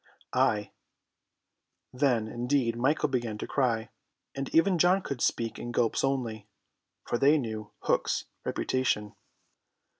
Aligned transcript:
"Ay." 0.33 0.71
Then 1.93 2.27
indeed 2.27 2.75
Michael 2.75 3.07
began 3.07 3.37
to 3.37 3.45
cry, 3.45 3.91
and 4.33 4.49
even 4.49 4.79
John 4.79 5.03
could 5.03 5.21
speak 5.21 5.59
in 5.59 5.71
gulps 5.71 6.03
only, 6.03 6.47
for 7.05 7.19
they 7.19 7.37
knew 7.37 7.69
Hook's 7.81 8.25
reputation. 8.43 9.13